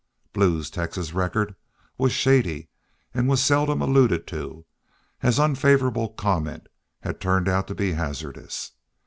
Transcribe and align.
Blue's 0.33 0.71
Texas 0.71 1.13
record 1.13 1.53
was 1.95 2.11
shady, 2.11 2.69
and 3.13 3.27
was 3.29 3.39
seldom 3.39 3.83
alluded 3.83 4.25
to, 4.25 4.65
as 5.21 5.39
unfavorable 5.39 6.09
comment 6.09 6.65
had 7.01 7.21
turned 7.21 7.47
out 7.47 7.67
to 7.67 7.75
be 7.75 7.91
hazardous. 7.91 8.71